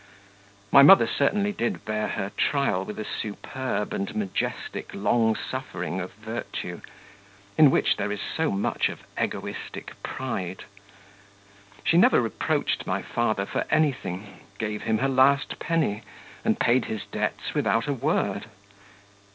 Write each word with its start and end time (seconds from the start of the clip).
My 0.71 0.81
mother 0.81 1.05
certainly 1.05 1.51
did 1.51 1.85
bear 1.85 2.07
her 2.07 2.31
trial 2.35 2.83
with 2.83 2.95
the 2.95 3.05
superb 3.05 3.93
and 3.93 4.15
majestic 4.15 4.89
long 4.95 5.35
suffering 5.35 6.01
of 6.01 6.11
virtue, 6.13 6.81
in 7.55 7.69
which 7.69 7.97
there 7.97 8.11
is 8.11 8.19
so 8.19 8.49
much 8.49 8.89
of 8.89 9.01
egoistic 9.15 9.93
pride. 10.01 10.63
She 11.83 11.97
never 11.97 12.19
reproached 12.19 12.87
my 12.87 13.03
father 13.03 13.45
for 13.45 13.63
anything, 13.69 14.39
gave 14.57 14.81
him 14.81 14.97
her 14.97 15.07
last 15.07 15.59
penny, 15.59 16.01
and 16.43 16.59
paid 16.59 16.85
his 16.85 17.05
debts 17.05 17.53
without 17.53 17.87
a 17.87 17.93
word. 17.93 18.47